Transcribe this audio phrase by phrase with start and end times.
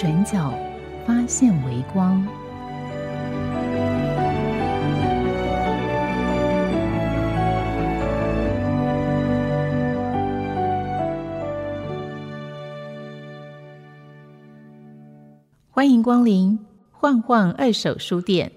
[0.00, 0.50] 转角
[1.06, 2.26] 发现微光。
[15.70, 16.58] 欢迎光临
[16.90, 18.50] 晃晃二手书店。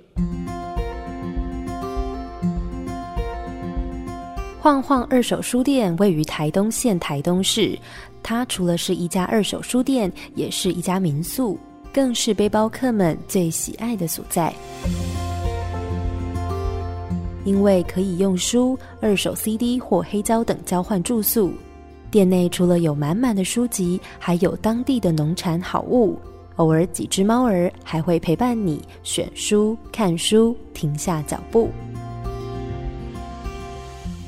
[4.61, 7.77] 晃晃二手书店位于台东县台东市，
[8.23, 11.59] 它除了是一家二手书店，也是一家民宿，
[11.93, 14.51] 更是背包客们最喜爱的所在。
[17.45, 21.51] 因为可以用书、二手 CD 或黑胶等交换住宿，
[22.09, 26.17] 店内除了有满满的书籍，还有当地的农产好物，
[26.55, 31.69] 偶尔几只猫儿还会陪伴你选书、看书，停下脚步。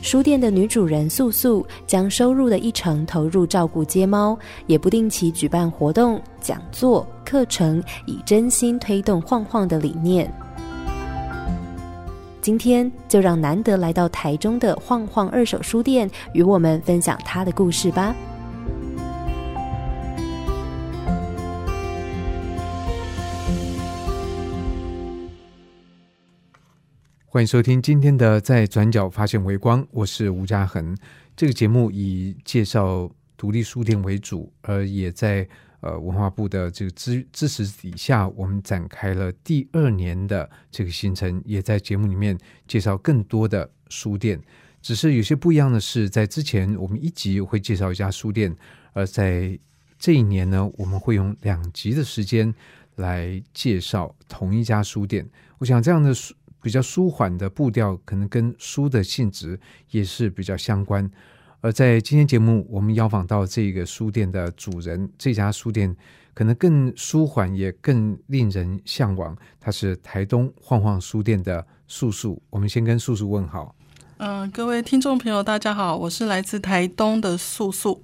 [0.05, 10.31] 书店的女主人素素将收入的一成投入照顾街猫，也不定期举办活动、讲座、课程，以真心推动晃晃的理念。
[12.39, 18.15] 今天就让难得来到台中的晃晃二手书店，与我们分享他的故事吧。
[27.35, 30.95] 欢迎收听今天的《在转角发现微光》，我是吴嘉恒。
[31.35, 35.45] 这个节目以介绍独立书店为主，而也在
[35.81, 42.37] 呃文化部的这个支支持底下，我们展开了第二年的这个行程，也在节目里面
[42.69, 44.41] 介绍更多的书店。
[44.81, 48.55] 只是有些不一样的是，在之前我们一集会介绍一家书店，
[48.93, 49.59] 而在
[49.99, 52.55] 这一年呢，我们会用两集的时间
[52.95, 55.29] 来介绍同一家书店。
[55.57, 56.33] 我想这样的书。
[56.65, 59.59] 比较舒缓的步调，可能跟书的性质
[59.91, 61.07] 也是比较相关。
[61.61, 65.95] 而在今天节目，我们邀访到这个书店的主人，这家书店
[66.33, 69.37] 可能更舒缓，也更令人向往。
[69.59, 72.41] 它是台东晃晃书店的素素。
[72.49, 73.75] 我们先跟素素问好。
[74.17, 78.01] 嗯，各位听众朋友，大家好，我是来自台东的素素。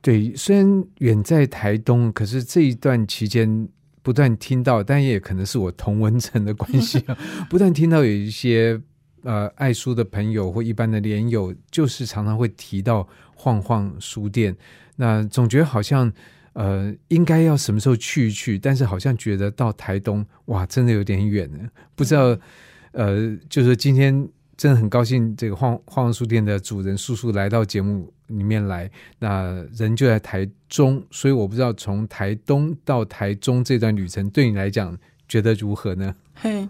[0.00, 3.68] 对，虽然远在台东，可是这一段期间。
[4.06, 7.18] 不断听到，但也可能是我同文层的关系啊。
[7.50, 8.80] 不断听到有一些
[9.24, 14.56] 呃爱书的朋友或一般的连友，就是常常会提到晃晃书店。
[14.94, 16.12] 那总觉得好像
[16.52, 21.58] 呃应该要什么时候去一去，但是好像觉得到台东哇，真的有点远呢。
[21.96, 22.38] 不知道
[22.92, 24.28] 呃，就是今天。
[24.56, 28.90] 真的很高兴，这个晃晃书店的主人叔叔来到节目里面来。
[29.18, 34.96] 那人就在台中，所以我不知道从台东到台中这段旅程对你来讲
[35.28, 36.14] 觉得如何呢？
[36.34, 36.66] 嘿，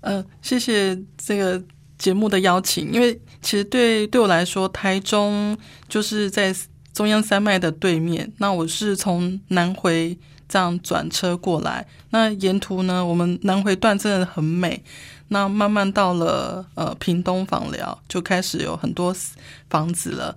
[0.00, 1.62] 呃，谢谢这个
[1.98, 2.90] 节目的邀请。
[2.90, 5.56] 因为其实对对我来说，台中
[5.88, 6.54] 就是在
[6.94, 8.32] 中央山脉的对面。
[8.38, 10.16] 那我是从南回
[10.48, 11.86] 这样转车过来。
[12.10, 14.82] 那沿途呢，我们南回段真的很美。
[15.28, 19.14] 那慢慢到了呃屏东访寮，就开始有很多
[19.68, 20.36] 房子了。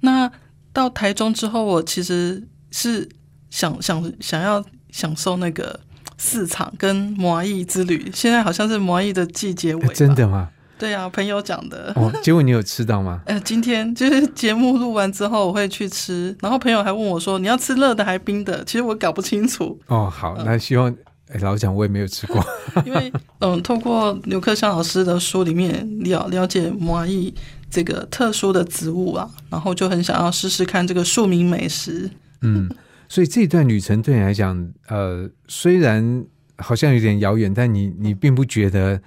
[0.00, 0.30] 那
[0.72, 3.08] 到台中之后，我其实是
[3.50, 5.80] 想想想要享受那个
[6.18, 8.10] 市场跟摩艺之旅。
[8.14, 10.50] 现在好像是摩艺的季节尾，真的吗？
[10.78, 11.92] 对啊，朋友讲的。
[11.96, 13.20] 哦，结果你有吃到吗？
[13.26, 16.36] 呃，今天就是节目录完之后，我会去吃。
[16.40, 19.76] 然后朋友还问我说：“你要吃热的还冰的？”其实我搞不清楚。
[19.88, 20.94] 哦，好，那希望。
[21.30, 22.42] 哎，老实讲，我也没有吃过。
[22.86, 27.34] 因为，嗯，透过刘克襄老师的书里面了了解麻蚁
[27.70, 32.08] 这个特殊的植物啊，然后就很想要试试看这个庶民美食。
[32.40, 32.70] 嗯，
[33.08, 36.24] 所以这段旅程对你来讲，呃，虽然
[36.56, 38.98] 好像有点遥远，但你你并不觉得，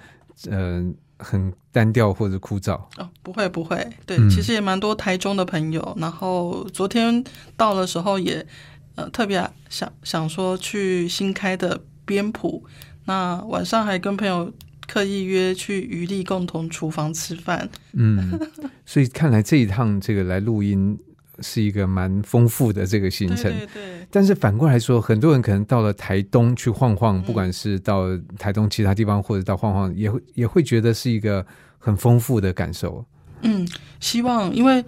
[0.48, 0.84] 呃，
[1.18, 2.74] 很单调或者枯燥。
[2.98, 5.96] 哦，不会不会，对，其实也蛮多台中的朋友。
[5.98, 7.24] 然后昨天
[7.56, 8.46] 到的时候，也
[8.94, 11.80] 呃特别想想说去新开的。
[12.04, 12.64] 边谱，
[13.04, 14.52] 那晚上还跟朋友
[14.86, 17.68] 刻意约去余力共同厨房吃饭。
[17.92, 18.38] 嗯，
[18.84, 20.98] 所以看来这一趟这个来录音
[21.40, 23.52] 是一个蛮丰富的这个行程。
[23.52, 24.06] 对对。
[24.10, 28.06] 但是反过来说，很多人可能到了台东去晃晃，不管是到
[28.38, 31.44] 台东其他地方，或者到晃晃，也会也会觉得是一个
[31.78, 33.04] 很丰富的感受。
[33.42, 33.66] 嗯，
[34.00, 34.84] 希望因为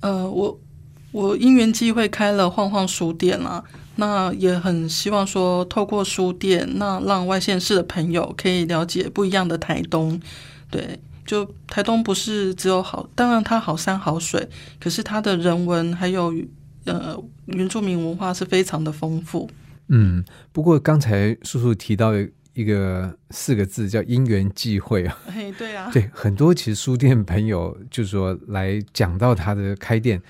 [0.00, 0.58] 呃我。
[1.12, 3.62] 我因缘机会开了晃晃书店啦，
[3.96, 10.18] 那也很希望说透过书店，那让外县市的朋友可以了解不一样的台东。
[10.70, 14.48] 对，就台东不是只有好，当然它好山好水，
[14.80, 16.34] 可是它的人文还有
[16.86, 19.50] 呃原住民文化是非常的丰富。
[19.88, 22.12] 嗯，不过刚才叔叔提到
[22.54, 25.18] 一个四个字叫因缘际会啊。
[25.26, 30.22] 哎，对啊，对，很多其实书店朋友就是说来讲到他的开店。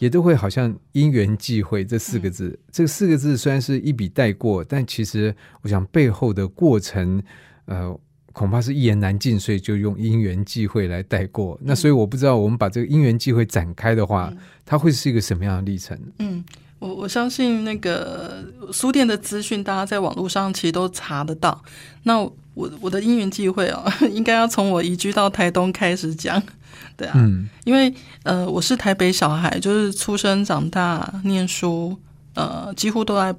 [0.00, 7.22] 也都会好像因缘际会这四个字，这四个字虽然是一笔带过，但其实我想背后的过程，
[7.66, 7.94] 呃，
[8.32, 11.60] 恐怕是一言难尽，所以就用因缘际会来带过。
[11.62, 14.32] 那所以我不知道，我们把这个因缘际会展开的话，
[14.64, 15.98] 它会是一个什么样的历程？
[16.18, 16.42] 嗯，
[16.78, 18.42] 我我相信那个
[18.72, 21.62] 书店的资讯，大家在网络上其实都查得到。
[22.04, 22.18] 那
[22.54, 26.42] 我我的因缘际会哦， 应该要从我移居到台东开始讲。
[27.00, 27.14] 对啊，
[27.64, 27.90] 因为
[28.24, 31.96] 呃，我是台北小孩，就是出生长大、念书，
[32.34, 33.34] 呃，几乎都在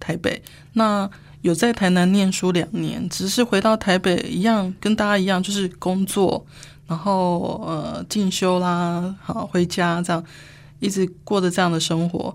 [0.00, 0.42] 台北。
[0.72, 1.08] 那
[1.42, 6.44] 有在台南念书两年，只是回到台北一样，跟大家一样，就是工作，
[6.88, 10.24] 然后呃进修啦，好回家这样，
[10.80, 12.34] 一直过着这样的生活。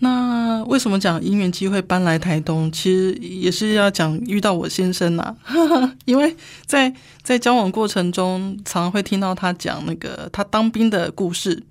[0.00, 2.70] 那为什么讲因缘机会搬来台东？
[2.70, 5.34] 其实也是要讲遇到我先生呐，
[6.06, 6.36] 因为
[6.66, 6.92] 在
[7.22, 11.62] 在交往过程中，常常会听到他讲那个他当兵的故事。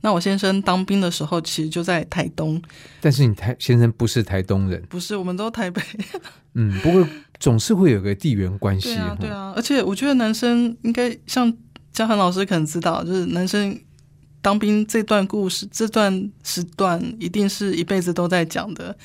[0.00, 2.60] 那我先生当兵的时候，其实就在台东。
[3.00, 5.80] 但是你台先生不是台东人，不是，我们都台北。
[6.54, 7.06] 嗯，不过
[7.38, 8.94] 总是会有个地缘关系。
[8.94, 11.52] 对啊，对啊，而且我觉得男生应该像
[11.92, 13.78] 嘉恒老师可能知道，就是男生。
[14.48, 18.96] 当兵这段故事，这段时段一定是一辈子都在讲的。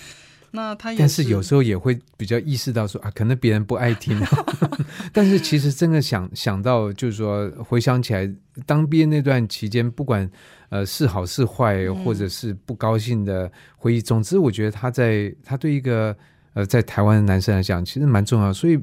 [0.51, 4.17] 那他，但是有时候也会比较意识到说啊，可能别人不爱听。
[5.11, 8.31] 但是其实真的想想到，就是说回想起来，
[8.65, 10.31] 当兵那段期间，不管
[10.69, 16.15] 呃是好是坏，或者是不高兴的回忆，总之我觉得他在他对一个
[16.53, 18.53] 呃在台湾的男生来讲，其实蛮重要。
[18.53, 18.79] 所以。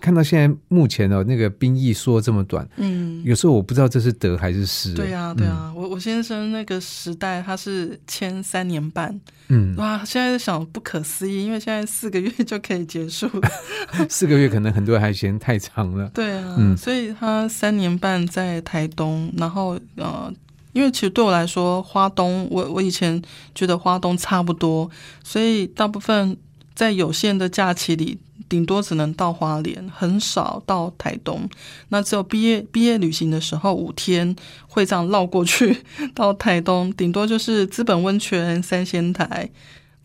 [0.00, 4.92] 看到现在目前哦那个兵役说这么短，嗯，有时候我不知道这是得还是失。
[4.94, 9.18] 对啊，对啊，我我先生那个时代他是签三年半，
[9.48, 13.28] 嗯，哇，现在想不可思议，因为现在四个月就可以结束，
[14.08, 16.10] 四个月可能很多人还嫌太长了。
[16.14, 20.32] 对啊，嗯，所以他三年半在台东，然后呃，
[20.72, 23.22] 因为其实对我来说，花东我我以前
[23.54, 24.90] 觉得花东差不多，
[25.22, 26.36] 所以大部分
[26.74, 28.18] 在有限的假期里。
[28.48, 31.48] 顶多只能到花莲，很少到台东。
[31.88, 34.34] 那只有毕业毕业旅行的时候，五天
[34.66, 35.76] 会这样绕过去
[36.14, 36.92] 到台东。
[36.92, 39.50] 顶多就是资本温泉、三仙台，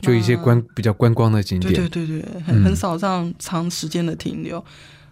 [0.02, 1.74] 就一些观比较观光的景点。
[1.74, 4.64] 对对对对，很很少这样长时间的停留。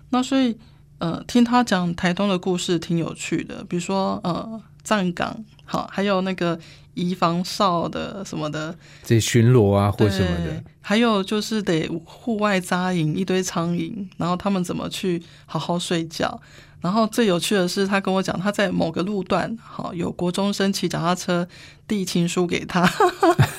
[0.10, 0.58] 那所以
[1.00, 6.60] 呃，听他讲台东的故事挺有趣的，比如说呃，站岗好，还有那个。
[6.98, 16.42] 移防哨的什么的，这巡逻啊或什么的，还有就是得户外扎营一堆苍蝇，然后他们怎么去好好睡觉？
[16.82, 21.48] 然后最有趣的是，他跟我讲他在某个路段，好有国中生骑脚踏车
[21.88, 22.90] 递情书给他，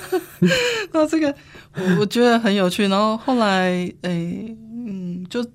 [0.92, 1.34] 那这个
[1.74, 2.88] 我我觉得很有趣。
[2.88, 3.70] 然后后来，
[4.02, 4.56] 诶，
[4.86, 5.46] 嗯，就。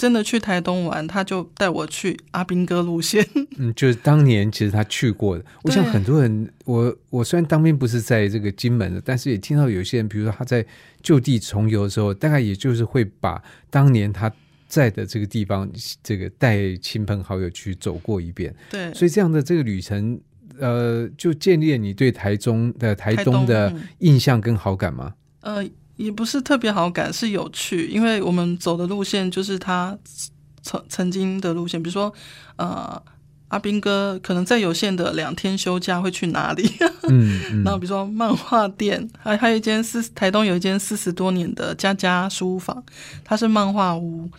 [0.00, 3.22] 真的去台东玩，他就带我去阿兵哥路线。
[3.58, 5.44] 嗯，就是当年其实他去过的。
[5.64, 10.64] 我想很多人，我我虽然当兵不是在这个金门的，但是也听到有些人，比如说他在
[11.02, 14.32] 就地重游的时候，大概也就是会把当年他
[14.66, 15.70] 在的这个地方，
[16.02, 18.54] 这个带亲朋好友去走过一遍。
[18.70, 20.18] 对，所以这样的这个旅程，
[20.58, 25.12] 呃，就建立了你对台中的台东的印象跟好感吗？
[25.42, 25.62] 呃。
[26.00, 29.96] 也不是特别好感，是有趣，因为我们走的路线就是他
[30.62, 32.10] 曾曾经的路线，比如说，
[32.56, 33.00] 呃，
[33.48, 36.72] 阿兵哥可能在有限的两天休假会去哪里？
[37.06, 42.82] 嗯，然后比如说漫画店，还还有一间四台东有一间四十多年的家家书房，
[43.22, 44.30] 它是漫画屋，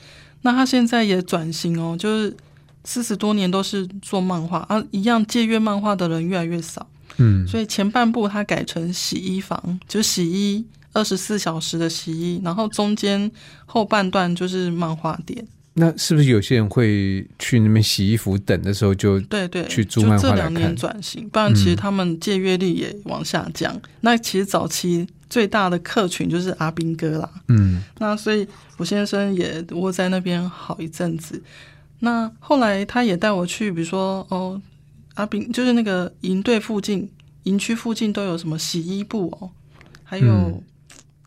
[0.42, 2.36] 那他现在也转型哦，就是
[2.84, 6.88] 四十多年都是做漫画啊，一样借阅漫画的人越来越少，
[7.18, 10.66] 嗯，所以前半部他改成洗衣房，就洗衣。
[10.94, 13.32] 二十四小时的洗衣，然后中间
[13.66, 15.46] 后半段就是漫画店。
[15.74, 23.82] 那是不是有些人会去那边洗衣服等的时候就对对去租漫画这两年转型，不然其实他们借阅率也往下降。
[24.02, 27.32] 那其实早期最大的客群就是阿兵哥啦。
[27.48, 28.46] 嗯，那所以
[28.76, 31.42] 我先生也窝在那边好一阵子。
[32.00, 34.62] 那后来他也带我去，比如说哦，
[35.14, 37.10] 阿兵就是那个营队附近、
[37.44, 39.50] 营区附近都有什么洗衣部哦，
[40.04, 40.62] 还有。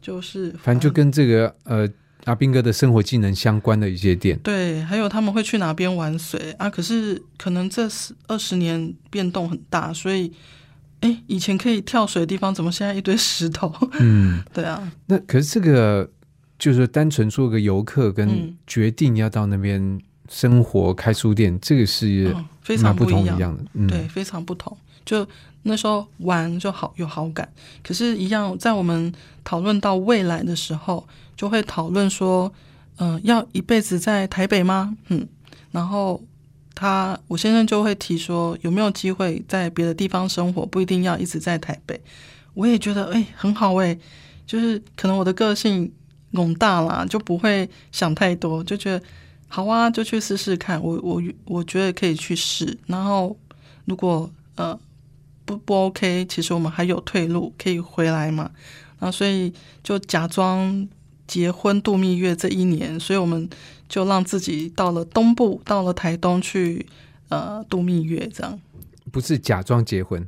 [0.04, 1.88] 就是，反正就跟这个呃
[2.24, 6.68] 阿兵哥的生活技能相关的一些店，对，还有他们会去哪边玩水啊？
[6.68, 10.30] 可是可能这十二十年变动很大，所以
[11.00, 13.72] 哎，以前可以跳水的地方，怎么现在一堆石头？
[13.98, 16.10] 嗯，对啊，那可是这个
[16.58, 19.98] 就是单纯做个游客，跟嗯决定要到那边
[20.34, 23.24] 生活开书店，这个是嗯，非常不一样。
[23.24, 23.64] 同一样的。
[23.74, 24.76] 嗯，对，，非常不同。
[25.04, 25.24] 就
[25.62, 27.48] 那时候玩就好有好感，
[27.84, 29.12] 可是，一样在我们
[29.44, 32.52] 讨论到未来的时候，就会讨论说，
[32.96, 34.96] 嗯、要一辈子在台北吗？
[35.08, 35.24] 嗯，
[35.70, 36.20] 然后
[36.74, 42.00] 他我先生就会提说，有没有机会在别的地方生活，不一定要一直在台北。
[42.54, 43.96] 我也觉得，哎、很好哎、
[44.44, 45.92] 就是可能我的个性
[46.32, 49.04] 笼大啦，就不会想太多，就觉得
[49.54, 50.82] 好啊，就去试试看。
[50.82, 53.36] 我我我觉得可以去试，然后
[53.84, 54.76] 如果呃
[55.44, 58.50] 不不 OK，其实我们还有退路可以回来嘛。
[58.98, 60.88] 然后所以就假装
[61.28, 63.48] 结婚度蜜月这一年，所以我们
[63.88, 66.84] 就让自己到了东部，到了台东去
[67.28, 68.60] 呃度蜜月，这样。
[69.12, 70.26] 不是假装结婚，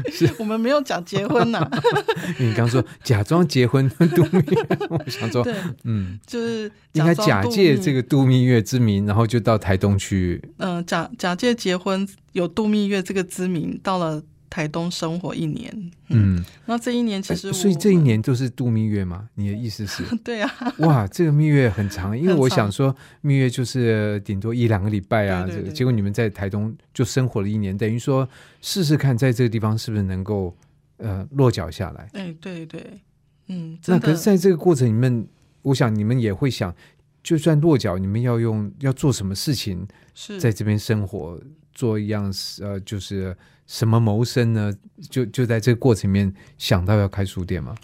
[0.38, 1.68] 我们没有讲结婚呐、
[2.38, 5.46] 你刚说假装结婚度蜜月，我想说，
[5.84, 10.42] 嗯，就是应该假借这个度蜜月之名，然后就到台东去。
[10.58, 14.22] 嗯，假假借结婚有度蜜月这个之名，到了
[14.52, 15.90] 台东生活一年。
[16.08, 19.26] 嗯，那这一年其哎实我、所以这一年就是度蜜月吗？
[19.34, 20.04] 你的意思是？
[20.22, 28.28] 对啊，哇，这个蜜月很长，因为我想说蜜月就是顶多一两个礼拜啊，这个对对对结果你们在台东就生活了一年，等于说
[28.60, 30.54] 试试看在这个地方是不是能够
[30.98, 32.10] 呃落脚下来。
[32.12, 33.00] 哎，对对，
[33.46, 35.26] 嗯，那可是在这个过程里面，
[35.62, 36.74] 我想你们也会想，
[37.22, 41.40] 就算落脚，你们要用要做什么事情是在这边生活，
[41.74, 43.36] 做一样呃就是
[43.66, 44.72] 什么谋生呢？
[45.10, 47.74] 就就在这个过程里面想到要开书店吗？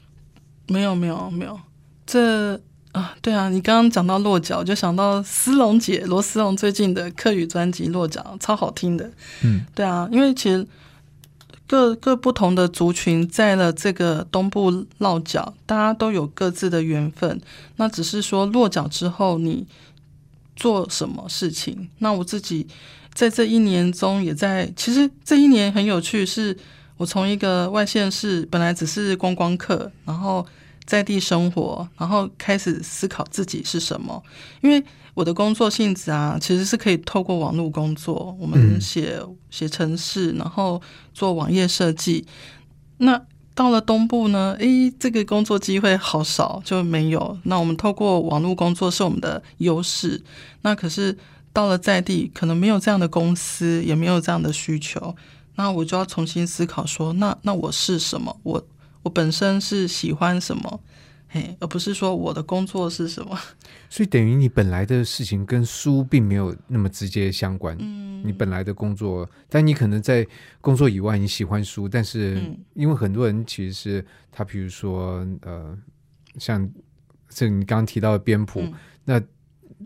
[0.66, 1.59] 没有没有没有，
[2.04, 2.54] 这
[2.92, 9.11] 啊，对啊，你刚刚讲到落脚，就想到思龙姐罗思龙最近的客语专辑《落脚》，超好听的。
[9.42, 10.66] 嗯，对啊，因为其实
[11.66, 17.40] 各各不同的族群在了这个东部落脚，大家都有各自的缘分。
[17.76, 19.66] 那只是说落脚之后，你
[20.57, 21.88] 做什么事情？
[21.99, 22.66] 那我自己
[23.18, 26.56] 在这一年中也在，其实这一年很有趣，是
[26.96, 30.46] 我从一个外县市本来只是观光客，然后
[30.84, 34.22] 在地生活，然后开始思考自己是什么，
[34.60, 34.80] 因为。
[35.14, 39.20] 我的工作性质啊，其实是可以透过网络工作，我们嗯写
[39.50, 40.80] 写程式，然后
[41.12, 42.25] 做网页设计。
[42.98, 43.20] 那
[43.52, 47.37] 到了东部呢，诶，这个工作机会好少，就没有。
[47.42, 50.22] 那我们透过网络工作是我们的优势。
[50.62, 51.18] 那可是
[51.58, 55.16] 到了在地，可能没有这样的公司，也没有这样的需求。
[55.56, 58.38] 那我就要重新思考说，那那我是什么？
[58.44, 58.64] 我
[59.02, 60.80] 我本身是喜欢什么？
[61.26, 63.36] 嘿，而不是说我的工作是什么。
[63.90, 67.76] 所以等于你本来的事情跟书并没有那么直接相关。
[67.80, 70.24] 嗯，你本来的工作，但你可能在
[70.60, 75.76] 工作以外你喜欢书，但是嗯因为很多人其实是他，比如说呃，
[76.38, 76.70] 像
[77.28, 78.72] 这你刚刚提到的编谱，嗯
[79.04, 79.20] 那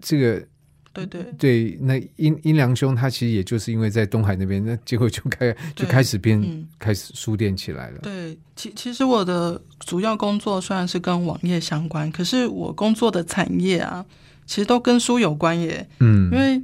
[0.03, 0.47] 这个
[0.93, 6.69] 对对对，那阴阴良兄他其实也就是因为在东海那边，那结果就开就开始变、嗯。
[6.79, 7.99] 开始书店起来了。
[8.03, 14.05] 对，其其实我的主要工作虽然是跟网页相关，可是我工作的产业啊，
[14.47, 15.89] 其实都跟书有关耶。
[16.01, 16.61] 嗯，因为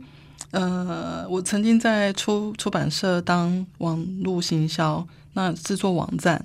[0.50, 6.42] 呃，我曾经在出出版社当网络行销，那制作网站，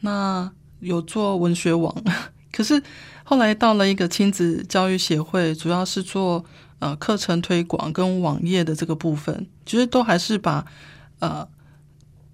[0.00, 1.94] 那有做文学网，
[2.52, 2.82] 可是
[3.24, 6.44] 后来到了一个亲子教育协会，主要是做
[6.78, 10.66] 呃课程推广跟网页的这个部分，其实都还是把
[11.18, 11.46] 呃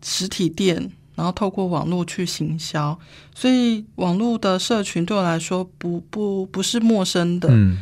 [0.03, 2.99] 实体店，然后透过网络去行销，
[3.35, 7.49] 所以网络的社群对我来说不不不是陌生的。
[7.51, 7.79] 嗯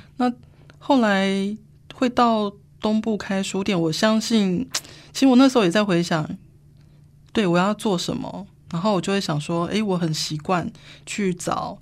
[0.82, 1.56] 后来
[1.94, 4.66] 会到东部开书店，我相信，
[5.12, 6.28] 其实我那时候也在回想，
[7.32, 10.72] 对我要做什么，然后我就会想说，诶，我很习惯
[11.04, 11.78] 去找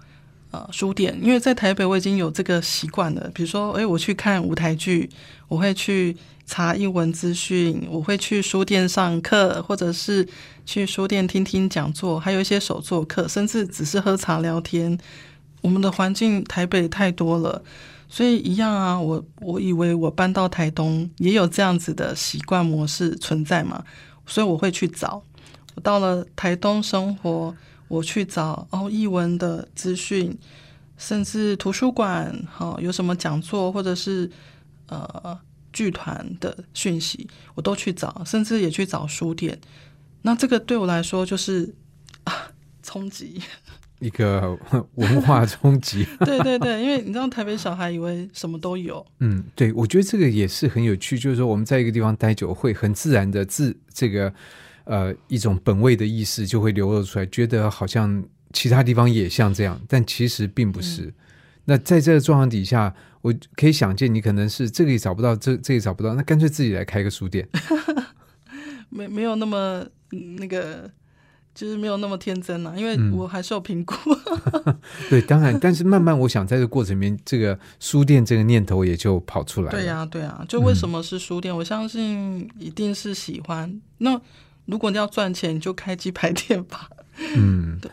[0.51, 3.31] 呃书店，因为在台北我已经有这个习惯了。
[3.35, 5.09] 比如说，诶，我去看舞台剧，
[5.49, 10.27] 我会去查英文资讯，我会去书店上课，或者是
[10.65, 14.99] 去书店听听讲座，还有一些手作课，甚至只是喝茶聊天。
[15.61, 17.63] 我们的环境台北太多了。
[18.11, 23.85] 所以一样啊，我我以为我搬到台东也有这样子的习惯模式存在嘛，
[24.25, 25.23] 所以我会去找。
[25.75, 27.55] 我到了台东生活，
[27.89, 30.37] 我去找哦译文的资讯，
[30.97, 34.31] 甚至图书馆好、有什么讲座或者是
[34.89, 35.39] 呃
[35.73, 39.59] 剧团的讯息，我都去找，甚至也去找书店。
[40.23, 41.75] 那这个对我来说就是
[42.25, 42.51] 啊
[42.83, 43.41] 冲击。
[44.01, 44.57] 一个
[44.95, 46.07] 文化冲击。
[46.25, 54.33] 对对对，因为你知道台北小孩以为什么都有，嗯，对，我觉得这个也是很有趣，就是说我们在一个地方待久，会很自然的自这个
[54.89, 61.13] 呃一种本位的意识就会流露出来，觉得好像其他地方也像这样，但其实并不是。
[61.67, 67.47] 那在这个状况底下，我可以想见，你可能是这个也找不到，这这也找不到，那干脆自己来开个书店。
[68.89, 69.87] 没没有那么
[70.39, 70.91] 那个，
[71.55, 73.95] 就是没有那么天真啊，因为我还是有评估。
[75.11, 79.73] 对，当然，但是慢慢，我想在这个过程里面，这个书店这个念头也就跑出来了。
[79.73, 81.55] 对呀，对呀，就为什么是书店？
[81.55, 83.79] 我相信一定是喜欢。
[83.99, 84.19] 那
[84.69, 86.89] 如果你要赚钱，你就开鸡排店吧。
[87.35, 87.81] 嗯。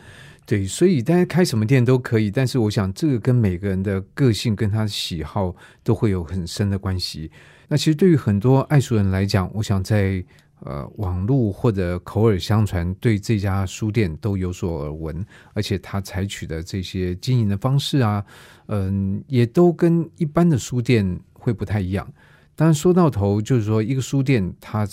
[0.48, 5.52] 对，所以大家开什么店都可以，但是我想这个跟每个人的个性跟他的喜好
[5.82, 7.28] 都会有很深的关系。
[7.66, 10.24] 那其实对于很多爱书人来讲，我想在
[10.60, 18.24] 呃网络或者口耳相传，对这家书店都有所耳闻，而且他采取的这些经营的方式啊，
[18.68, 22.08] 嗯，也都跟一般的书店会不太一样。
[22.54, 24.86] 当然说到头，就是说一个书店它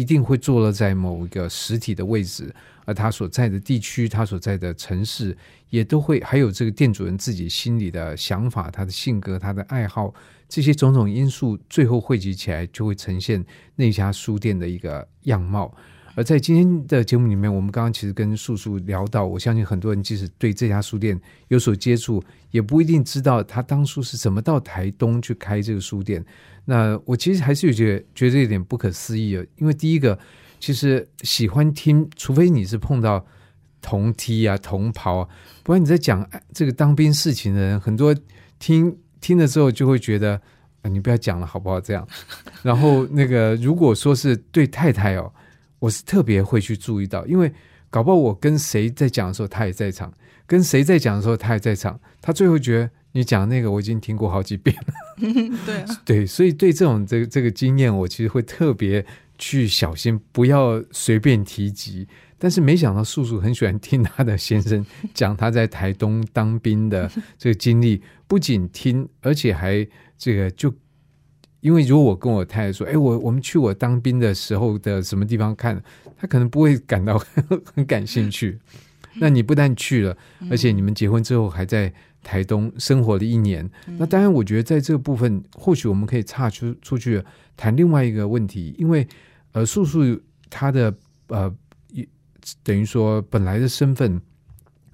[0.00, 2.54] 一定会坐落在某一个实体的位置。
[2.86, 5.36] 而他所在的地区，他所在的城市，
[5.68, 10.12] 也都会还有这个店主人自己心里的想法、他的性格、他的爱好，
[10.48, 13.44] 这些种种因素，最后汇集起来，就会呈现
[13.76, 15.72] 那家书店的一个样貌。
[16.16, 26.24] 而在今天的节目里面，我们刚刚其实跟素素聊到，我相信很多人即使对这家书店有所接触，也不一定知道他当初是怎么到台东去开这个书店。
[26.64, 30.18] 那我其实还是有觉得觉得有点不可思议啊，因为第一个。
[30.62, 33.24] 其实喜欢听，除非你是碰到
[33.80, 35.26] 同梯啊、同袍，
[35.62, 38.14] 不然你在讲这个当兵事情的人，很多
[38.58, 40.38] 听 听了之后就会觉得，
[40.82, 41.80] 你不要讲了好不好？
[41.80, 42.06] 这样。
[42.62, 45.32] 然后那个如果说是对太太哦，
[45.78, 47.50] 我是特别会去注意到，因为
[47.88, 50.10] 搞不好我跟谁在讲的时候，他也在场；
[50.46, 51.98] 跟谁在讲的时候，他也在场。
[52.20, 54.94] 他最后觉得你讲那个我已经听过好几遍了。
[55.66, 59.04] 对 对，所以对这种这个这个经验，我其实会特别。
[59.42, 62.06] 去小心，不要随便提及。
[62.36, 68.02] 但是没想到，素素很喜欢听他的先生讲他在台东当兵的 这个经历。
[68.26, 70.70] 不仅听，而且还这个就，
[71.62, 75.82] 因为如果我跟我太太说：“哎，我我们去我当兵的时候的什么地方看”，
[76.20, 77.18] 他可能不会感到
[77.74, 78.58] 很感兴趣。
[79.14, 80.14] 那你不但去了，
[80.50, 81.90] 而且你们结婚之后还在
[82.22, 83.70] 台东生活了一年。
[83.98, 87.22] 那当然，我觉得在这个部分，或许我们可以岔出出去
[87.56, 89.06] 谈另外一个问题，因为。
[89.52, 89.98] 呃，素素
[90.48, 90.94] 她的
[91.26, 91.52] 呃，
[92.62, 94.22] 等于说本来的身份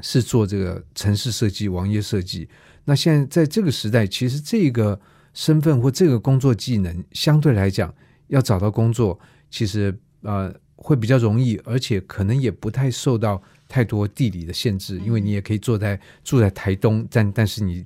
[0.01, 2.49] 是做这个城市设计、网页设计。
[2.87, 4.99] 那现在在这个时代，其实这个
[5.35, 7.95] 身份或这个工作技能，相对来讲
[8.29, 17.85] 要找到工作，其实呃会比较容易，而且可能也不太受到太多地理的限制，因为你也可以坐在住在台东，但但是你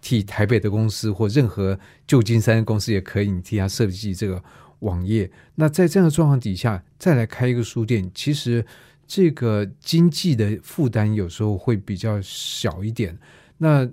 [0.00, 4.42] 替台北的公司或任何旧金山的公司也可以，你替他设计这个。
[4.82, 8.64] 网页，那在这样的状况底下，再来开一个书店，其实
[9.08, 13.18] 这个经济的负担有时候会比较小一点。
[13.56, 13.84] 那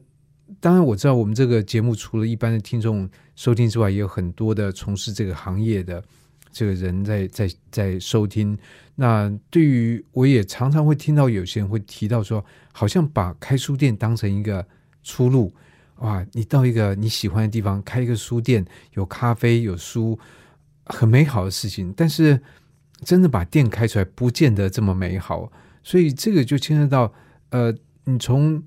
[0.60, 6.04] 当然，我知道我们这个节目除了一般的听众收听之外，也有很多的从事这个行业的
[6.56, 8.58] 这个人在在在收听。
[8.96, 14.66] 那对于我也常常会听到有些人会提到说，好像把开书店当成一个
[15.04, 15.54] 出路。
[15.98, 20.18] 哇，你到一个你喜欢的地方开一个书店，有咖啡，有书。
[20.88, 22.40] 很美好的事情，但是
[23.04, 25.52] 真的把店开出来，不见得这么美好。
[25.82, 27.12] 所以这个就牵涉到，
[27.50, 28.62] 呃，你从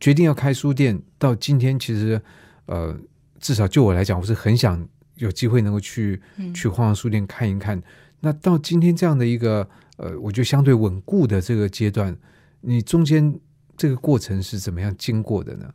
[0.00, 2.20] 决定要开书店到今天，其实，
[2.64, 2.98] 呃，
[3.38, 6.20] 至少就我来讲，我是很想有机会能够去
[6.54, 7.82] 去晃晃书店看一看。
[8.20, 12.16] 那到今天这样的一个，呃，我觉得相对稳固的这个阶段，
[12.60, 13.38] 你中间
[13.76, 15.72] 这个过程是怎么样经过的呢？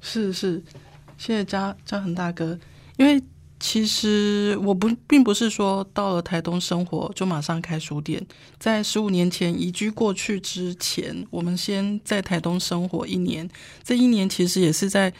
[0.00, 0.62] 是是，
[1.18, 2.58] 谢谢嘉嘉恒大哥，
[2.96, 3.22] 因为。
[3.60, 8.22] 其实我不并不是说到了台东生活就马上开书店，
[8.58, 13.48] 在十五年前移居过去之前，我们先在台东生活一年。
[13.82, 15.10] 这一年其实也是在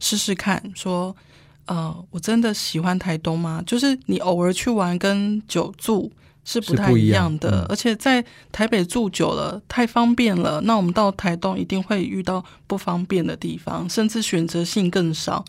[0.00, 1.16] 试试看，说
[1.66, 3.62] 呃，我真的喜欢台东吗？
[3.66, 6.10] 就是你偶尔去玩跟久住
[6.44, 15.44] 是不太一样的，而且在台北住久了太方便了，那我们到台东一定会遇到不方便的地方，甚至选择性更少。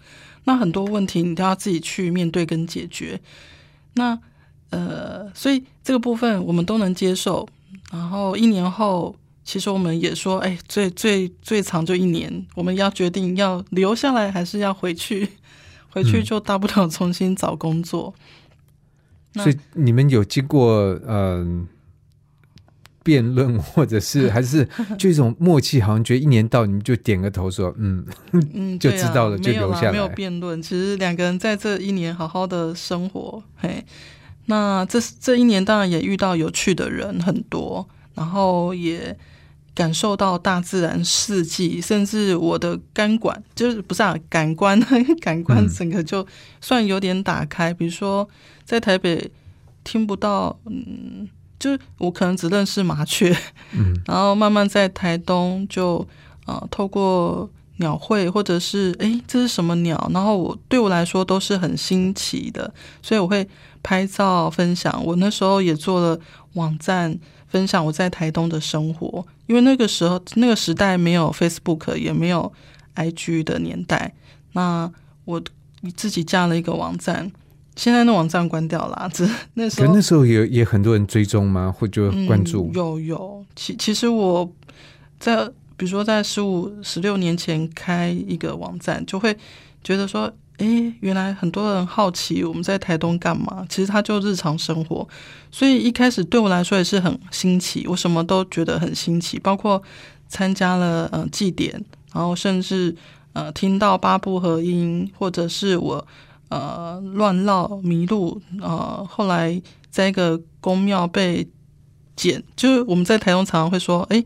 [0.46, 3.20] 那很多问题你都要自己去面对跟解决，
[3.96, 4.18] 那
[4.70, 7.48] 呃，所以这个部分我们都能接受。
[7.92, 15.28] 然后一年后，其实我们也说，哎，最最最长就一年，我们要决定要留下来还是要回去，
[15.96, 18.14] 回去就大不了重新找工作。
[19.34, 21.68] 所以你们有经过嗯。
[23.06, 29.92] 辩论，或者是 还是就一种默契，好像觉得一年到你们就点个头说嗯嗯， 就知道了，就留下来。
[29.92, 33.86] 没有辩论，其实两个人在这一年好好的生活，嘿，
[34.48, 39.16] 那这这一年当然也遇到有趣的人很多，然后也
[39.76, 44.80] 感受到大自然四季，甚至我的感官就是不是啊，感官
[45.22, 46.26] 感官整个就
[46.62, 47.72] 算有点打开。
[47.74, 48.28] 比如说
[48.64, 49.30] 在台北
[49.84, 53.36] 听不到，嗯，就是我可能只认识麻雀，
[53.78, 56.08] 嗯，然后慢慢在台东就
[56.46, 57.50] 呃透过。
[57.78, 60.10] 鸟会，或者是哎，这是什么鸟？
[60.14, 63.46] 然后我对我来说都是很新奇的，所以我会
[63.86, 65.00] 拍照分享。
[65.06, 66.20] 我那时候也做了
[66.54, 67.16] 网站
[67.48, 72.52] 分享我在台东的生活，因为那个时候那个时代没有 Facebook，也没有
[72.96, 74.16] IG 的年代。
[74.54, 74.92] 那
[75.26, 75.40] 我
[75.96, 77.32] 自己架了一个网站，
[77.76, 79.08] 现在那网站关掉了。
[79.14, 81.72] 只那时候那时候也也很多人追踪吗？
[81.72, 82.72] 或者关注？
[82.74, 84.52] 有有，其其实我
[85.20, 85.52] 在。
[85.78, 89.38] 比如说，在十五、十六年前开一个网站，就会
[89.84, 93.66] 觉得说，哎，原来很多人好奇我们在台东干嘛。
[93.68, 95.08] 其实它就日常生活，
[95.52, 99.82] 所以一开始对我来说也是很新奇，我什么都觉得很新奇，包括
[100.28, 102.96] 参加了呃祭典，然后甚至
[103.34, 106.08] 呃听到八部合音，或者是我
[106.50, 111.46] 呃乱绕迷路，呃后来在一个宫庙被
[112.16, 114.24] 捡，就是我们在台东常常会说，哎。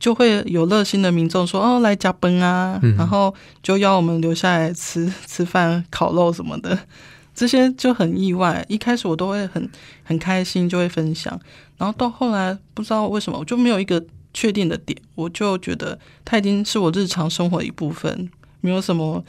[0.00, 3.32] 就会有热心的民众说：“哦，来加崩啊！”然后
[3.62, 6.76] 就要我们留下来吃 吃饭、烤肉什么的，
[7.34, 8.64] 这些就很意外。
[8.68, 9.70] 一开始我都会很
[10.02, 11.38] 很开心，就会分享。
[11.76, 18.28] 然后到后来，不知道为什么，我就没有一个确定的点，我就觉得它已经是我日常生活一部分，
[18.62, 19.22] 没有什么。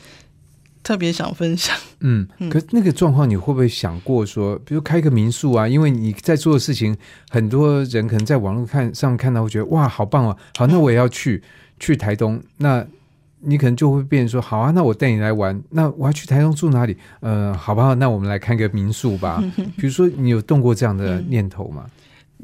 [0.83, 5.67] 特别想分享，嗯， 可那个状况你会不会想过说，比如开个民宿啊？
[5.67, 6.95] 因为你在做的事情，
[7.29, 11.41] 很多人可能在网络看上看到，会觉得哇，好棒哦，好，那我也要去
[11.79, 12.41] 去台东。
[12.57, 12.85] 那
[13.43, 15.59] 你可能就会变说，好啊，那我带你来玩。
[15.71, 16.95] 那我要去台东住哪里？
[17.21, 17.95] 呃，好不好？
[17.95, 19.43] 那我们来看个民宿吧。
[19.77, 21.85] 比如说，你有动过这样的念头吗？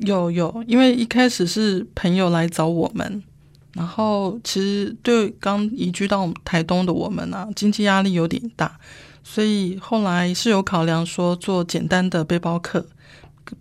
[0.01, 3.23] 有有，因为一开始是朋友来找我们。
[3.77, 8.75] 然后，其实对刚移居到台东的我们啊，经济压力有点大，
[9.23, 12.83] 所以后来是有考量说做简单的背包客、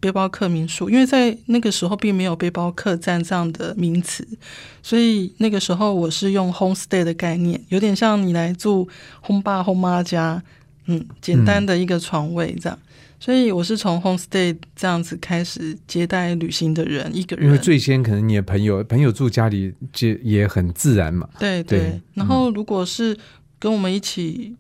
[0.01, 4.27] 背包客民宿，因为在那个时候并没有背包客栈这样的名词，
[4.83, 8.89] 所以那个时候我是用 home stay 的概念，有点像你来住
[9.23, 10.43] home 爸 home 妈家，
[10.87, 12.79] 嗯，简单的一个床位这样。
[13.19, 17.47] 所以我是从 home stay 这样子开始接待旅行的人，一个人。
[17.47, 21.29] 因为最先可能你的朋友朋友住家里，就也很自然嘛。
[21.39, 22.01] 对对。
[22.15, 23.17] 然后如果是
[23.59, 24.55] 跟我们一起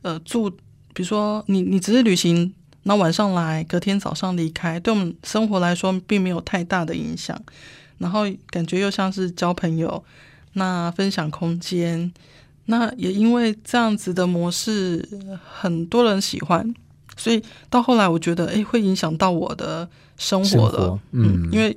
[0.00, 0.50] 呃住，
[0.94, 2.52] 比如说你你只是旅行，
[2.84, 7.40] 那晚上来，隔天早上离开，对我们生活来说并没有太大的影响。
[7.98, 10.02] 然后感觉又像是交朋友，
[10.54, 12.12] 那分享空间，
[12.64, 15.06] 那也因为这样子的模式，
[15.44, 16.74] 很多人喜欢。
[17.16, 20.98] 所以到后来，我觉得哎，会影响到我的生活了。
[21.12, 21.76] 嗯，因为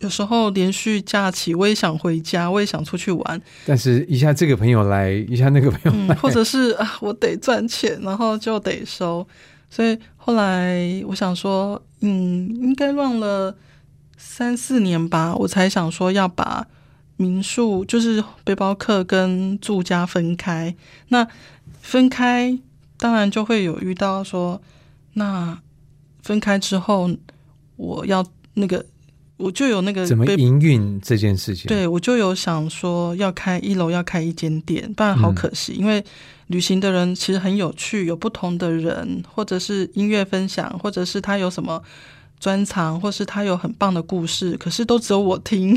[0.00, 3.42] 有时候连续假期，我也想回家，我也想出去玩。
[3.64, 9.26] 但是，一下这个朋友来，一下那个朋友来，或者是 啊，我得赚钱，然后就得收。
[9.70, 13.56] 所以后来我想说，嗯，应该乱了
[14.18, 16.66] 三四年吧，我才想说要把
[17.16, 20.76] 民宿，就是背包客跟住家分开。
[21.08, 21.26] 那
[21.80, 22.58] 分开。
[23.06, 24.60] 当然就会有遇到说，
[25.12, 25.56] 那
[26.24, 27.08] 分开之后，
[27.76, 28.84] 我要那个，
[29.36, 31.68] 我就有那个怎么营运这件事情。
[31.68, 35.74] 对我就有想说要开一楼要开一间店，不然好可惜。
[35.74, 36.04] 因为
[36.48, 41.80] 旅行的人其实很有趣，有不同的人，或者是音乐分享，或者是他有什么
[42.40, 45.76] 专长，或是他有很棒的故事，可是都只有我听，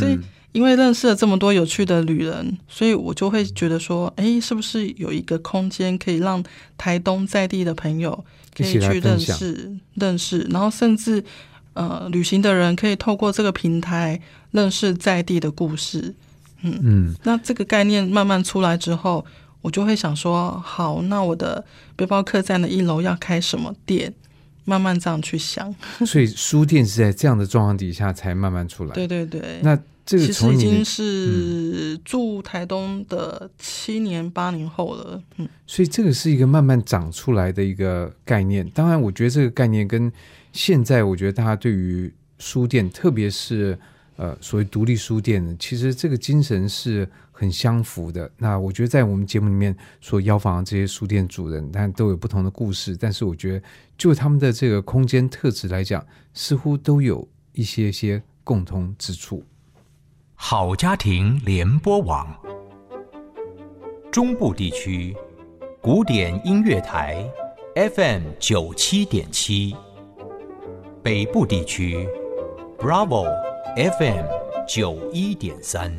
[0.00, 0.18] 所以。
[0.54, 6.40] 因为认识了这么多有趣的旅人，所以我就会觉得说，哎，是不是有一个空间可以让
[6.78, 8.24] 台东在地的朋友
[8.56, 11.22] 可以去认识、认识，然后甚至
[11.72, 14.20] 呃，旅行的人可以透过这个平台
[14.52, 16.14] 认识在地的故事。
[16.62, 19.26] 嗯嗯，那这个概念慢慢出来之后，
[19.60, 21.64] 我就会想说，好，那我的
[21.96, 24.14] 背包客栈的一楼要开什么店？
[24.66, 25.74] 慢慢这样去想。
[26.06, 28.94] 所以书店是在这样的状况底下才慢慢出来。
[28.94, 29.60] 对对对。
[29.62, 38.68] 那这个其实已经是住台东的七年八年后了，嗯，所以这个是一个慢慢长出来的一个概念。
[38.70, 40.12] 当然，我觉得这个概念跟
[40.52, 43.78] 现在我觉得大家对于书店，特别是
[44.16, 48.30] 呃所谓独立书店，其实这个精神是很相符的。
[48.36, 53.62] 那我觉得在我们节目里面所邀访的这些书店主人，但都有不同的故事，但是我觉得
[53.96, 59.42] 就他们的这个空间特质来讲，似乎都有一些些共通之处。
[60.46, 62.28] 好家庭联播网，
[64.12, 65.16] 中部地区
[65.80, 67.26] 古典音乐台
[67.74, 69.74] ，FM 九七点七，
[71.02, 72.06] 北部地区
[72.78, 73.24] ，Bravo
[73.74, 74.26] FM
[74.68, 75.90] 九一点三。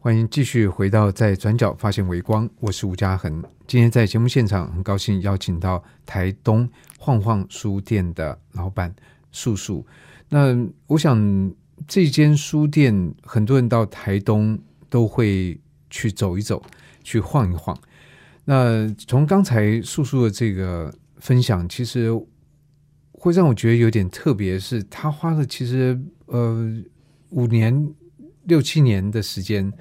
[0.00, 3.40] 欢迎继续回到在转角发现微光，我是吴嘉恒。
[3.68, 8.92] 今天在节目现场，很高兴邀请到台东晃晃书店的老板
[9.30, 9.86] 素素。
[10.28, 10.56] 那
[10.88, 11.16] 我想，
[11.86, 16.62] 这间书店很多人到台东都会去走一走，
[17.02, 17.76] 去晃一晃。
[18.44, 22.10] 那从刚才素素的这个分享，其实
[23.12, 26.74] 会让我觉得有点特别，是他花了其实呃
[27.30, 27.92] 五年
[28.44, 29.72] 六七年的时间。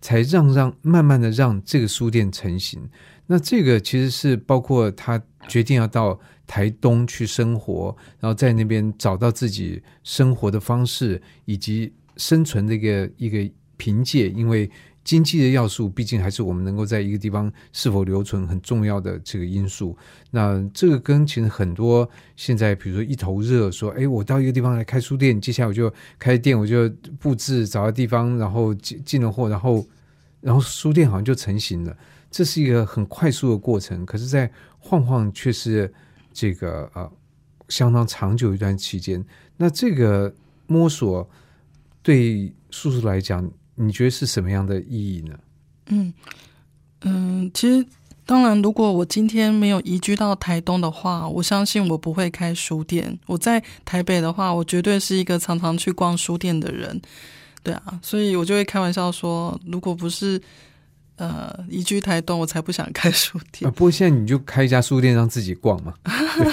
[0.00, 2.88] 才让让慢慢的让这个书店成型。
[3.30, 14.30] 那这个其实是包括他决定要到台东去生活，然后在那边找到自己生活的方式以及生存的一个一个凭借。
[14.30, 14.70] 因为
[15.04, 19.94] 经济的要素毕竟还是我们能够在一个地方是否留存很重要的这个因素。
[20.30, 26.88] 那这个跟其实很多现在比如说一头热说，哎，我到一个地方来开书店，接下来我就开店，我就
[27.18, 29.86] 布置找个地方，然后进进了货，然后
[30.40, 31.94] 然后书店好像就成型了。
[32.30, 35.92] 这是一个很快速的过程，可是，在晃晃却是
[36.32, 37.10] 这个呃
[37.68, 39.24] 相当长久一段期间。
[39.56, 40.32] 那这个
[40.66, 41.28] 摸索
[42.02, 45.38] 对叔叔来讲，你觉得是什么样的意义呢？
[45.86, 46.12] 嗯
[47.00, 47.86] 嗯，其实
[48.26, 53.18] 当然，如果我今天没有移居到台东的话，我相信我不会开书店。
[53.26, 57.00] 我在台北的话，我绝对是一个常常去逛书店的人。
[57.62, 60.40] 对啊，所以我就会开玩笑说，如果不是
[61.18, 63.68] 呃移居台东，我才不想开书店。
[63.68, 65.92] 啊，不过现在你就开一家书店让自己逛嘛。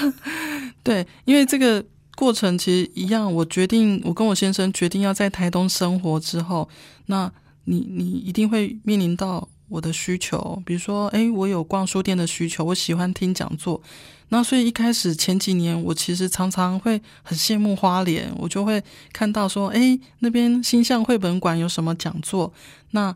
[0.84, 1.84] 对，因为这个
[2.16, 3.34] 过程其实一样。
[3.34, 6.68] 我决定，我跟我先生决定要在台东生活之后，
[7.08, 7.32] 那
[7.64, 13.82] 你你一定会面临到我的需求，比如说，哎，我有逛书店的需求，我喜欢听讲座。
[14.30, 22.52] 那所以一开始前几年，我其实常常会很羡慕花莲，我就会看到说，哎，那边星象绘本馆有什么讲座，
[22.92, 23.16] 那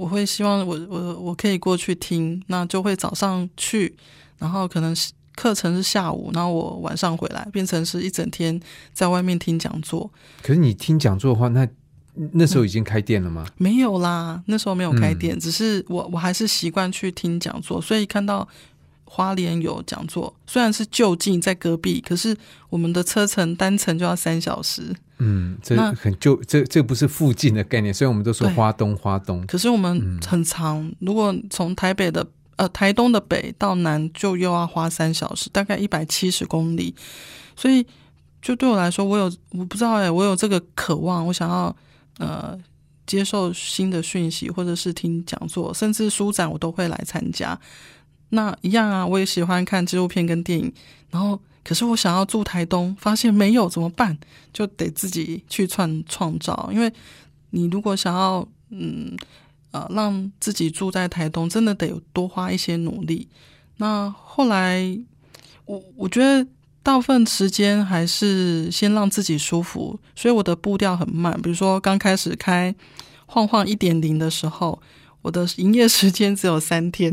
[0.00, 3.94] 我会希望我我我可以过去听，那就会早上去，
[4.38, 8.58] 然后可能是课程是下午，然后我晚上回来，变成是一整天
[8.94, 10.10] 在外面听讲座。
[10.42, 11.68] 可是你听讲座的话，那
[12.32, 13.44] 那时候已经开店了吗？
[13.58, 18.48] 没有啦，那时候没有开店，只是我我还是习惯去听讲座，所以看到。
[19.12, 22.34] 花莲有讲座，虽然是就近在隔壁，可是
[22.68, 24.94] 我们的车程单程就要三小时。
[25.18, 29.44] 嗯，这很就这这不是附近的概念，所以我们都说花东花东。
[29.48, 36.94] 可是我们很长，如果从台北的呃台东的北到南，就又要花三小时，大概一百七十公里。
[37.56, 37.84] 所以
[38.40, 41.76] 就对我来说，我有我不知道哎，我有这个渴望，我想要
[42.18, 42.56] 呃
[43.08, 47.58] 接受新的讯息，或者是听讲座，甚至书展，我都会来参加。
[48.30, 50.72] 那一样啊，我也喜欢看纪录片跟电影。
[51.10, 54.16] 然后，可是我想要住台东，发现没有怎么办？
[54.52, 56.70] 就得自己去创创造。
[56.72, 56.92] 因为
[57.50, 59.16] 你如果想要，嗯，
[59.72, 63.28] 呃，让自己住在台东，真的得多花一些努力。
[63.78, 64.96] 那后来，
[65.64, 66.46] 我我觉得
[66.82, 71.32] 大部分时间还是先让自己舒服，所以我的步调很慢。
[71.42, 72.72] 比如说刚开始开
[73.26, 74.80] 晃晃一点零的时候，
[75.22, 77.12] 我的营业时间只有三天。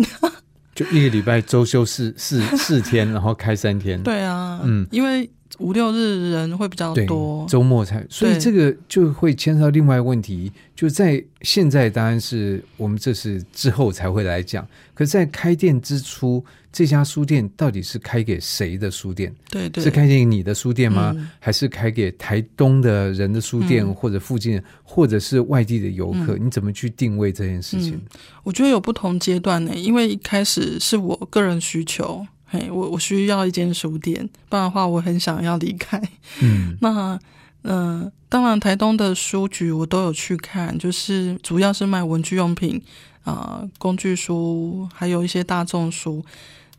[0.77, 3.99] 就一个礼拜周休四四四天，然后开三天。
[4.03, 5.27] 对啊，嗯，因为
[5.59, 10.51] 五六日人会比较多，周末才，所以这个就会牵涉到另外一个问题。
[10.75, 14.67] 就在现在，当然是我们这是之后才会来讲。
[14.93, 19.33] 可是在开店之初，这家书店到底是开给谁的书店？
[19.49, 21.15] 对对，是开给你的书店吗？
[21.39, 26.37] 还是开给台东的人的书店，或者附近，或者是外地的游客？
[26.37, 27.99] 你怎么去定位这件事情？
[28.43, 29.73] 我觉得有不同阶段呢。
[29.75, 36.01] 因为一开始是我个人需求，嘿，我我需要一间书店，不然的话我很想要离开。
[36.41, 37.19] 嗯， 那。
[37.63, 42.81] 嗯，当然，台东的书局我都有去看，就是主要是卖文具用品
[43.23, 46.23] 啊、工具书，还有一些大众书，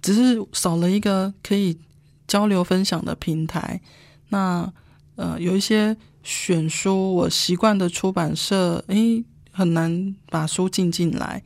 [0.01, 1.77] 只是少了一个可以
[2.27, 3.79] 交流分享的平台。
[4.31, 4.73] 那
[5.17, 11.43] 呃，有一些选书，我习惯的出版社，诶，很难把书进进来。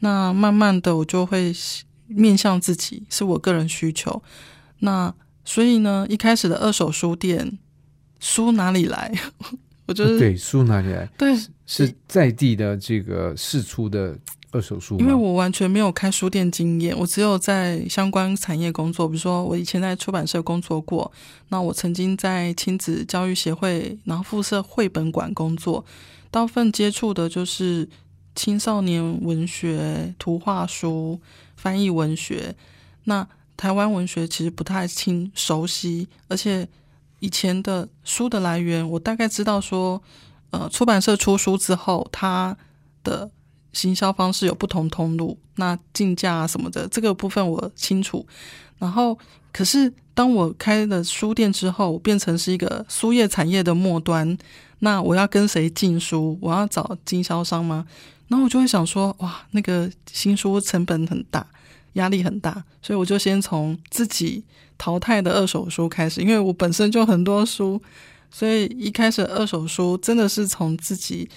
[0.00, 1.54] 那慢慢的，我就会
[2.06, 4.22] 面向自己，是我个人需求。
[4.80, 5.14] 那
[5.44, 7.58] 所以呢，一开始的二手书店。
[8.20, 9.12] 书哪里来？
[9.84, 11.06] 我觉得对书哪里来？
[11.18, 11.36] 对，
[11.66, 14.16] 是在地的这个试出的
[14.50, 14.98] 二手书。
[14.98, 21.12] 因为我完全没有开书店经验，我只有在相关产业工作，比如说我以前在出版社工作过，
[21.48, 25.84] 那我曾经在亲子教育协会，然后附设绘本馆工作，
[26.30, 27.86] 大部分接触的就是
[28.34, 31.20] 青少年文学、图画书、
[31.64, 32.54] 翻译文学。
[33.04, 36.68] 那台湾文学其实不太清熟悉，而且
[37.20, 40.02] 以前的书的来源，我大概知道说，
[40.50, 42.54] 呃，出版社出书之后，它
[43.02, 43.30] 的
[43.72, 48.26] 行销方式有不同通路，那竞价啊什么的，这个部分我清楚。
[48.78, 49.18] 然后，
[49.50, 54.36] 可是当我开了书店之后，变成是一个书业产业的末端，
[54.80, 56.36] 那我要跟谁进书？
[56.42, 57.86] 我要找经销商吗？
[58.28, 61.46] 然后我就会想说，哇，那个新书成本很大，
[61.94, 64.44] 压力很大，所以我就先从自己
[64.78, 67.80] 淘汰的二手书开始，因为我本身就很多书，
[68.30, 71.28] 所以一开始二手书真的是从自己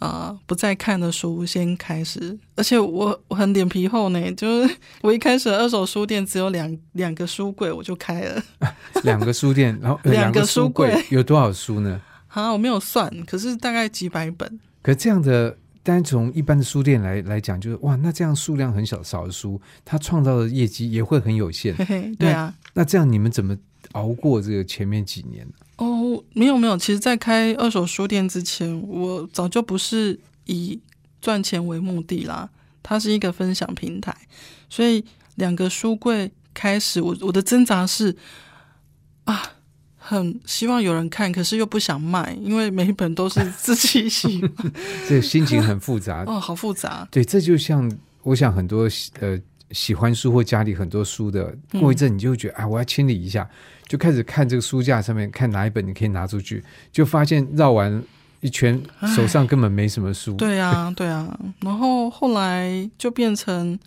[0.00, 8.42] 啊、不再看的书先开始，而且我我很脸皮厚呢，就是 我一开始二手书店只有两两个书柜，我就开了，
[9.04, 12.00] 两个书店，然后呃两个个书柜有多少书呢？
[12.28, 21.84] 啊，我没有算，可是大概几百本，可这样的，单从一般的书店来来讲，就是哇，那这样数量很小少的书，它创造的业绩也会很有限嘿。
[21.84, 22.52] 嘿，对啊。
[22.72, 23.56] 那这样你们怎么
[23.92, 25.46] 熬过这个前面几年？
[25.76, 30.80] 哦，没有没有，其实，在开二手书店之前，我早就不是以
[31.20, 32.48] 赚钱为目的啦，
[32.82, 34.16] 它是一个分享平台，
[34.70, 38.16] 所以两个书柜开始，我我的挣扎是
[39.24, 39.53] 啊，
[40.06, 44.72] 很希望有人看，可是又不想卖，因为每一本都是 自己喜欢，
[45.08, 46.24] 这心情很复杂。
[46.28, 47.90] 哦，好复杂，对，这就像
[48.22, 48.86] 我想很多
[49.20, 49.40] 呃
[49.70, 53.48] 喜欢书或家里很多书的，过一阵你就会觉得、啊，我要清理一下，
[53.88, 56.62] 就开始看这个书架上面看哪一本你可以拿出去，
[56.92, 58.02] 就发现绕完
[58.42, 58.78] 一圈
[59.16, 60.34] 手上根本没什么书。
[60.34, 63.78] 对啊，对啊，然后后来就变成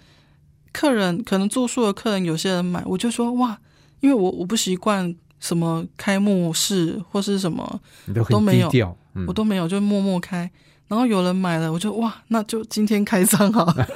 [0.73, 3.59] 客人，可能住宿的客人有些人买，我就说哇，
[3.99, 8.95] 因为我我不习惯什么开幕式或是什么，你都都没有
[9.27, 10.49] 我都没有，就默默开。
[10.87, 13.87] 然后有人买了，我就哇，那就今天开张好了，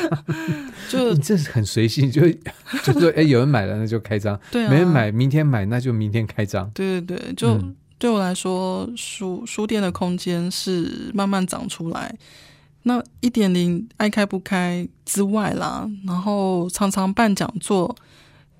[0.88, 2.22] 就你这是很随性，就
[2.82, 6.70] 就说哎，有人买了那就开张，对啊，没人买明天买那就明天开张。
[6.70, 12.14] 对对对，就、嗯对我来说，书书店的空间是慢慢长出来。
[12.82, 17.94] 那一点零爱开不开之外啦，然后常常办讲座，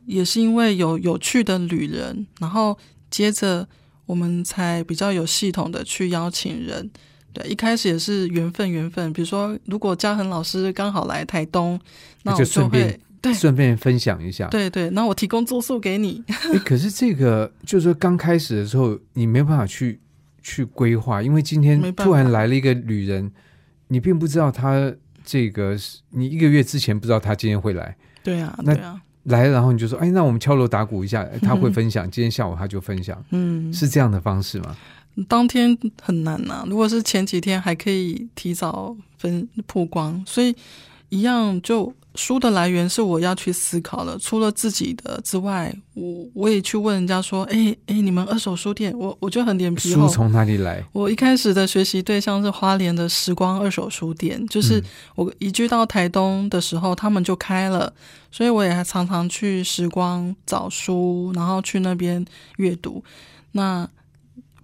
[0.07, 2.77] 也是因为有有趣的旅人，然后
[3.11, 3.67] 接着
[4.07, 6.91] 我们才比较有系统的去邀请人。
[7.33, 9.13] 对，一开始也是缘分缘分。
[9.13, 11.81] 比如说，如果嘉恒老师刚好来台东，
[12.23, 14.47] 那我会顺便对顺便分享一下。
[14.49, 16.23] 对对，那我提供住宿给你。
[16.53, 19.99] 诶可是这个就是说刚开始的时候，你没办法去
[20.43, 23.33] 去规划，因为今天突然来了一个旅人，
[23.89, 25.77] 你并不知道他这个
[26.11, 34.77] 你一个月之前不知道他今天会来，对啊，那对啊，来然后你就说，哎，那我们敲锣打鼓一下，诶 他会分享，今天下午他就分享，嗯，是这样的方式吗？
[35.29, 40.55] 当天很难呐、如果是前几天还可以提早分曝光，所以
[41.09, 44.17] 一样就书的来源是我要去思考的。
[44.19, 50.07] 除了自己的之外，我我也去问人家说：“哎哎，你们二手书店，我我就很脸皮厚。
[50.07, 50.85] 书从哪里来？
[50.93, 54.85] 我一开始的学习对象是花莲的时光二手书店，就是嗯
[55.17, 57.93] 我移居到台东的时候，他们就开了，
[58.31, 62.25] 所以我也还常常去时光找书，然后去那边
[62.59, 63.03] 阅读。
[63.53, 63.89] 那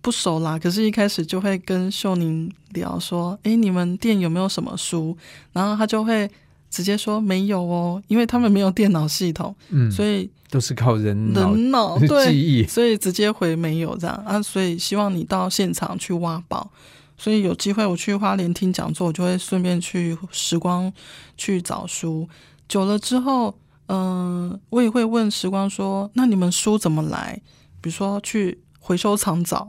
[0.01, 5.17] 不熟啦，可是一开始就会跟秀宁聊说：“哎，你们店有没有什么书？”
[5.53, 6.31] 然后他就会
[6.71, 12.65] 直接说：“没有哦，因为他们没有电脑系统，嗯，所以都是靠人脑人脑对 记忆。
[12.67, 16.71] 所以直接回没有这样啊，所以希望你到现场去挖宝。
[17.19, 20.91] 所以有机会我去花莲听讲座，我就会顺便去时光
[21.37, 22.27] 去找书。
[22.67, 23.55] 久了之后，
[23.89, 27.39] 嗯、我也会问时光说：“那你们书怎么来？
[27.83, 29.69] 比如说去回收厂找，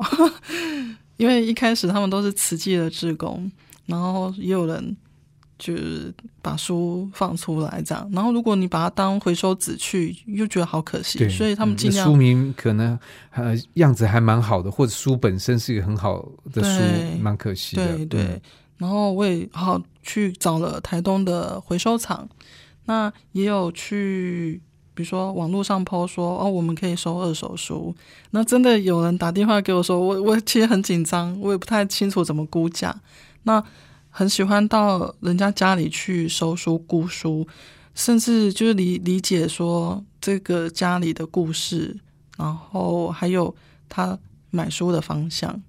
[1.17, 3.51] 因为一开始他们都是慈济的志工，
[3.85, 4.95] 然后也有人
[5.61, 8.09] 就是把书放出来这样。
[8.11, 12.97] 然后如果你把它当回收纸去，又觉得好可惜，所以他们嗯尽量书名可能
[13.29, 17.95] 呃样子还蛮好的，或者书本身是一个很好的书，对蛮可惜的。
[17.97, 18.41] 对对，嗯
[18.77, 22.27] 然后我也好去找了台东的回收厂，
[22.85, 24.59] 那也有去，
[24.95, 27.95] 比如说网络上 PO 说哦，我们可以收二手书。
[28.31, 32.99] 那真的有人打电话给我说，我我其实很紧张，我也不太清楚怎么估价。
[33.43, 33.63] 那
[34.11, 37.47] 很喜欢到人家家里去收书、估书，
[37.95, 41.97] 甚至就是理理解说这个家里的故事，
[42.37, 43.55] 然后还有
[43.89, 44.19] 他
[44.51, 45.59] 买书的方向。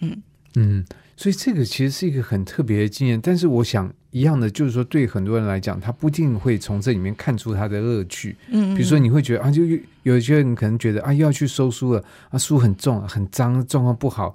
[0.00, 0.22] 嗯
[0.56, 0.84] 嗯，
[1.16, 3.20] 所以这个其实是一个很特别的经验。
[3.20, 8.36] 但是我想一样的，就是说对很多人来讲，他不一定会从这里面看出他的乐趣。
[8.50, 9.62] 嗯，比如说，你会觉得啊，就
[10.02, 14.34] 有些人可能觉得啊，又要去收书了啊，书很重、很脏，状况不好。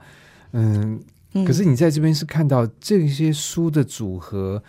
[0.51, 0.99] 嗯，
[1.33, 4.61] 嗯可是你在这边是看到这些书的组合，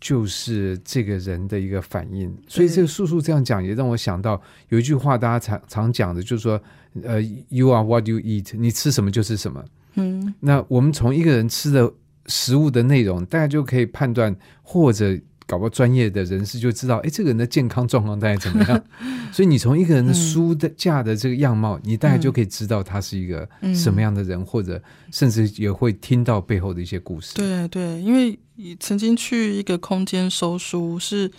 [0.00, 2.34] 就是这个人的一个反应。
[2.48, 4.40] 所以这个叔叔这样讲，也让我想到
[4.70, 6.60] 有一句话，大家常常讲的，就是说，
[7.02, 9.64] 呃，You are what you eat，你吃什么就是什么。
[9.94, 11.92] 嗯那我们从一个人吃的
[12.26, 18.84] 食物的内容，大家就可以判断，或者搞不好专业的人士就知道，哎，这个人的健康状况大概怎么样。
[19.32, 24.82] 所以你从一个人的书的架的这个样貌，你大概就可以知道他是一个什么样的人，或者
[25.12, 27.34] 甚至也会听到背后的一些故事。
[27.36, 28.38] 对对，因为
[28.80, 31.30] 曾经去一个空间收书，是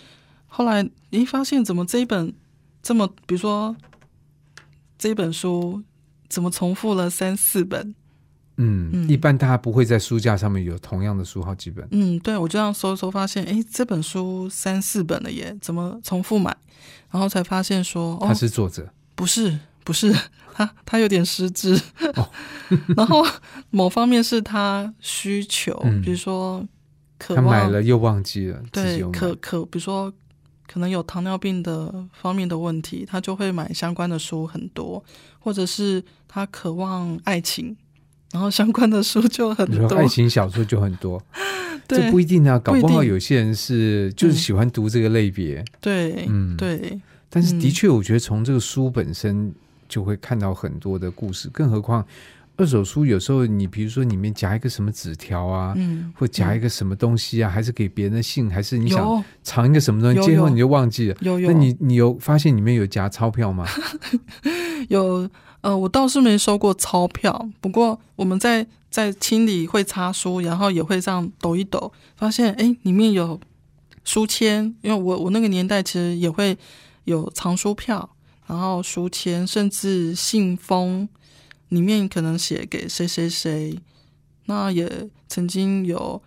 [0.46, 2.32] 后来你发现怎么这一本
[2.82, 3.76] 这么，比如说
[4.98, 5.82] 这一本书
[6.28, 7.94] 怎么重复了三四本？
[8.58, 9.08] 嗯，嗯。
[9.08, 11.88] 一般大家不会在书架上面有同样的书好几本。
[11.90, 16.56] 嗯，对，我就这样搜一搜，发现哎，这本书三四本了耶，怎么重复买？
[17.10, 20.14] 然后才发现说，他哦，是作者，不是不是，
[20.54, 21.80] 他他有点失智，
[22.96, 23.26] 然后
[23.70, 26.02] 某方面是他需求，嗯。
[26.02, 26.66] 比如说
[27.18, 29.18] 渴他望买了又忘记了，对有，买。
[29.18, 30.12] 可可，比如说
[30.66, 35.02] 可能有糖尿病的方面的问题，他就会买相关的书很多，
[35.38, 37.74] 或者是他渴望爱情，
[38.32, 39.96] 然后相关的书就很多。
[39.96, 41.22] 爱情小说就很多，
[41.88, 47.00] 这不一定啊，搞不好有些人是就是喜欢读这个类别，对，嗯对，
[47.30, 49.52] 但是的嗯确，我觉得从这个书本身
[49.88, 52.04] 就会看到很多的故事，更何况
[52.56, 61.16] 二手书有时候你比如说里面夹一个什么纸条啊，嗯，或夹一个什么东西啊，还是给别人的信，还是你想藏一个什么东西，有有最后你就忘记了。
[61.20, 63.64] 有有，那你你有发现里面有夹钞票吗？
[64.88, 65.28] 有
[65.60, 73.38] 呃，我倒是没收过钞票，不过我们在在清理会擦书，然后也会这样抖一抖，发现哎里面有
[74.04, 76.56] 书签，因为我我那个年代其实也会
[77.04, 78.08] 有藏书票，
[78.46, 81.08] 然后书签，甚至信封
[81.68, 83.78] 里面可能写给谁谁谁，
[84.46, 86.22] 那也曾经有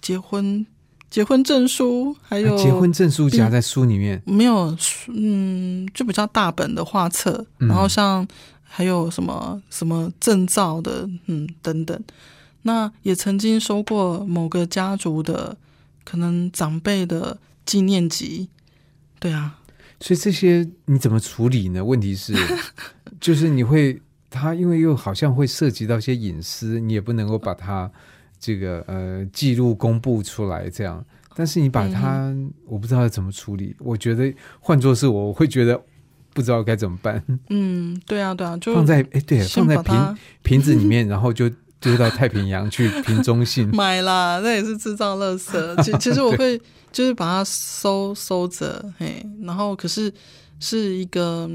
[0.00, 0.64] 结婚
[1.12, 8.26] 结婚证书，还有结婚证书夹在书里面，没有书，嗯，就比较大本的画册，嗯然后像
[8.62, 12.02] 还有什么什么证照的，嗯，等等。
[12.62, 15.54] 那也曾经收过某个家族的
[16.02, 17.36] 可能长辈的
[17.66, 18.48] 纪念集，
[19.20, 19.58] 对啊，
[20.00, 21.84] 所以这些你怎么处理呢？
[21.84, 22.34] 问题是，
[23.20, 24.00] 就是你会
[24.30, 27.90] 他因为又好像会涉及到一些隐私，你也不能够把它
[28.42, 31.02] 这个呃记录公布出来这样。
[31.34, 33.74] 但是你把它，嗯我不知道要怎么处理。
[33.78, 35.80] 我觉得换做是我，我会觉得
[36.34, 37.22] 不知道该怎么办。
[37.48, 41.48] 嗯，对啊，对啊，就放在哎，对，先放在瓶瓶子里面，然后就
[41.80, 43.66] 丢到太平洋去瓶中信。
[43.74, 45.82] 买啦，那也是制造垃圾。
[45.82, 46.60] 其其实我 会
[46.92, 50.12] 就是把它收收着，嘿，然后可是
[50.60, 51.50] 是一个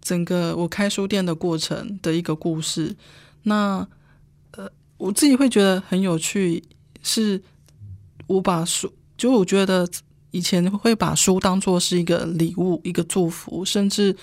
[0.00, 2.96] 整个我开书店的过程的一个故事。
[3.44, 3.88] 那呃，
[4.98, 6.62] 我自己会觉得很有趣，
[7.02, 7.40] 是
[8.26, 9.88] 我把书，就我觉得
[10.32, 14.14] 以前会把书当做是一个礼物、一个祝福，甚至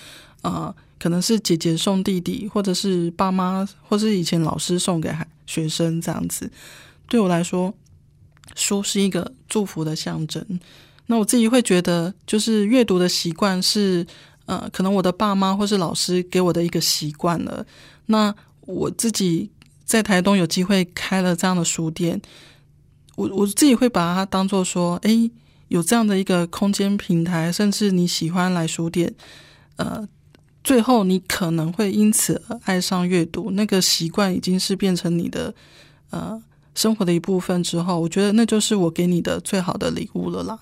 [0.44, 6.52] 呃，可能是姐姐送弟弟，或者是爸妈，或是以前老师送给孩学生这样子。
[7.08, 7.74] 对我来说，
[8.56, 10.46] 书是一个祝福的象征。
[11.08, 14.06] 那我自己会觉得，就是阅读的习惯是，
[14.46, 17.66] 呃，可能我的爸妈或是老师给我的一个习惯了。
[18.08, 19.50] 那我自己
[19.86, 22.20] 在台东有机会开了这样的书店，
[23.16, 25.32] 我我自己会把它当做说，诶，
[25.68, 29.14] 有这样的一个空间平台，甚至你喜欢来书店，
[29.78, 30.08] 呃，
[30.64, 35.54] 最后你可能会因此而爱上阅读，那个习惯已经是变成你的
[36.10, 36.42] 呃
[36.74, 40.60] 生活的一部分之后，我觉得那就是我给你的最好的礼物了啦。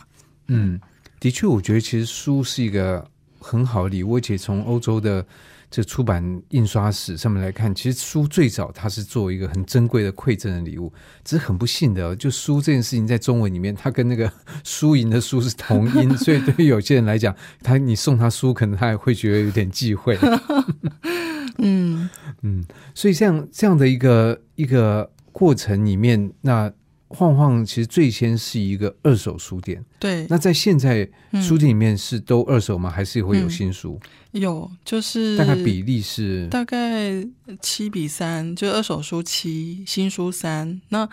[0.47, 0.79] 嗯，
[1.19, 3.09] 的确，我觉得其实书是一个
[3.39, 5.25] 很好的礼物，而且从欧洲的
[5.73, 10.93] 这出版印刷史上面来看，其实书最早它是作为一个很珍贵的馈赠的礼物。
[11.23, 14.31] 只是很不幸的哦，就书这件事情在中文里面，它跟那个
[14.63, 20.15] 输赢的输是同音， 所以对于有些人来讲，他你送他书，可能他也会觉得有点忌讳。
[21.57, 22.07] 嗯
[22.43, 22.63] 嗯，
[22.93, 26.71] 所以这样这样的一个一个过程里面，那
[27.13, 29.83] 晃晃其实最先是一个二手书店。
[29.99, 32.89] 对，那在现在嗯书店里面是都二手吗？
[32.89, 33.99] 还是会有新书？
[34.31, 37.25] 有就是大概比例是大概
[37.61, 40.81] 七比三，就二手书七，新书三。
[40.89, 41.07] 那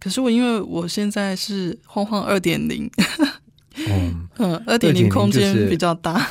[0.00, 2.90] 可是我因为我现在是晃晃二点零，
[3.88, 6.26] 嗯， 嗯，二点零空间比较大。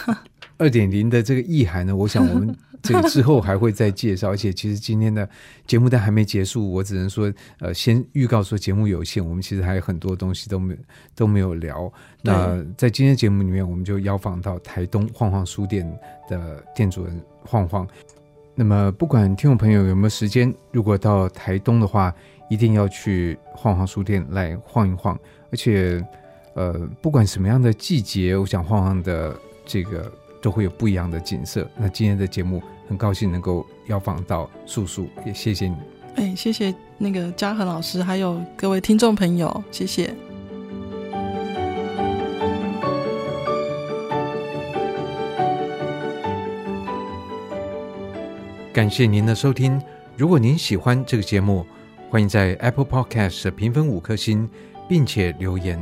[0.57, 4.29] 二点零的这个意涵呢，我想我们这个之后还会再介绍。
[4.29, 5.27] 而且其实今天的
[5.65, 10.77] 节目单还没结束，我只能说，呃，先预告说节目有限，我们其实还有很多东西都没
[11.15, 11.91] 都没有聊。
[12.21, 15.89] 那在今天节目里面，我们就邀访到台东晃晃书店
[16.29, 17.87] 的店主人晃晃。
[18.55, 22.13] 那么不管听众朋友有没有时间，如果到台东的话，
[22.49, 25.17] 一定要去晃晃书店来晃一晃。
[25.51, 26.05] 而且，
[26.53, 31.67] 呃，不管什么样的季节，我想晃晃的这个都会有不一样的景色。
[31.75, 35.75] 那今天的节目很高兴能够邀访到素素，也谢谢你。
[36.15, 40.13] 哎，谢谢那个嘉恒老师，还有各位听众朋友，谢谢。
[48.71, 49.79] 感谢您的收听。
[50.17, 51.65] 如果您喜欢这个节目，
[52.09, 54.49] 欢迎在 Apple Podcast 评分五颗星，
[54.87, 55.79] 并且留言。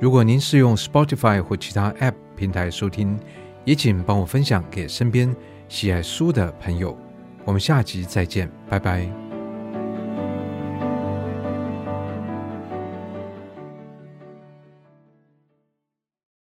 [0.00, 3.18] 如果您是用 Spotify 或其他 App 平台收听，
[3.64, 5.34] 也请帮我分享给身边
[5.74, 6.96] 喜爱书的朋友。
[7.44, 9.23] 我们下集再见，拜拜。